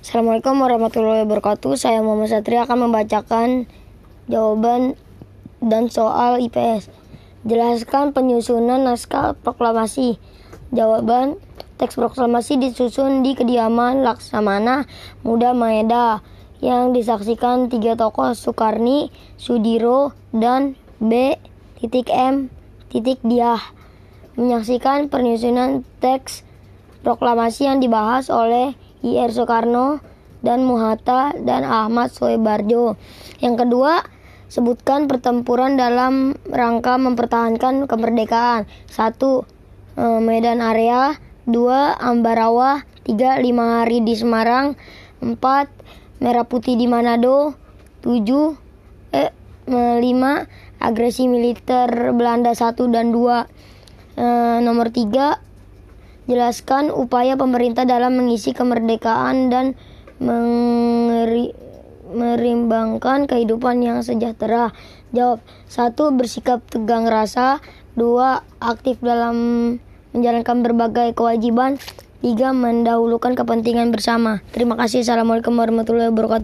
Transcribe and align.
Assalamualaikum 0.00 0.64
warahmatullahi 0.64 1.28
wabarakatuh. 1.28 1.76
Saya 1.76 2.00
Muhammad 2.00 2.32
Satria 2.32 2.64
akan 2.64 2.88
membacakan 2.88 3.68
jawaban 4.32 4.96
dan 5.60 5.92
soal 5.92 6.40
IPS. 6.40 6.88
Jelaskan 7.44 8.16
penyusunan 8.16 8.80
naskah 8.80 9.36
proklamasi. 9.36 10.16
Jawaban 10.72 11.36
teks 11.76 12.00
proklamasi 12.00 12.56
disusun 12.56 13.20
di 13.20 13.36
kediaman 13.36 14.00
Laksamana 14.00 14.88
Muda 15.20 15.52
Maeda 15.52 16.24
yang 16.64 16.96
disaksikan 16.96 17.68
tiga 17.68 17.92
tokoh 17.92 18.32
Soekarni, 18.32 19.12
Sudiro, 19.36 20.16
dan 20.32 20.80
B. 20.96 21.36
M. 22.08 22.48
Diah. 22.88 23.62
Menyaksikan 24.40 25.12
penyusunan 25.12 25.84
teks 26.00 26.40
proklamasi 27.04 27.68
yang 27.68 27.84
dibahas 27.84 28.32
oleh 28.32 28.72
IR 29.00 29.32
Soekarno 29.32 30.00
dan 30.40 30.64
Muhatta 30.64 31.36
dan 31.36 31.64
Ahmad 31.64 32.12
Soebarjo. 32.12 32.96
Yang 33.40 33.54
kedua, 33.64 34.04
sebutkan 34.50 35.06
pertempuran 35.06 35.78
dalam 35.78 36.34
rangka 36.48 36.96
mempertahankan 36.96 37.86
kemerdekaan. 37.86 38.66
Satu, 38.90 39.46
eh, 39.96 40.20
Medan 40.20 40.60
Area. 40.60 41.16
Dua, 41.48 41.96
Ambarawa. 41.96 42.84
Tiga, 43.02 43.40
lima 43.40 43.80
hari 43.80 44.04
di 44.04 44.12
Semarang. 44.14 44.76
Empat, 45.24 45.72
Merah 46.20 46.44
Putih 46.44 46.76
di 46.76 46.84
Manado. 46.84 47.56
Tujuh, 48.04 48.56
eh, 49.16 49.32
lima, 50.00 50.44
agresi 50.80 51.28
militer 51.28 52.12
Belanda 52.16 52.56
satu 52.56 52.88
dan 52.88 53.12
dua. 53.12 53.44
Eh, 54.20 54.58
nomor 54.60 54.92
tiga, 54.92 55.40
Jelaskan 56.30 56.94
upaya 56.94 57.34
pemerintah 57.34 57.82
dalam 57.82 58.14
mengisi 58.14 58.54
kemerdekaan 58.54 59.50
dan 59.50 59.74
mengeri, 60.22 61.50
merimbangkan 62.14 63.26
kehidupan 63.26 63.82
yang 63.82 63.98
sejahtera. 64.06 64.70
Jawab. 65.10 65.42
Satu, 65.66 66.14
bersikap 66.14 66.62
tegang 66.70 67.10
rasa. 67.10 67.58
Dua, 67.98 68.46
aktif 68.62 69.02
dalam 69.02 69.34
menjalankan 70.14 70.62
berbagai 70.62 71.18
kewajiban. 71.18 71.82
Tiga, 72.22 72.54
mendahulukan 72.54 73.34
kepentingan 73.34 73.90
bersama. 73.90 74.38
Terima 74.54 74.78
kasih. 74.78 75.02
Assalamualaikum 75.02 75.56
warahmatullahi 75.58 76.14
wabarakatuh. 76.14 76.38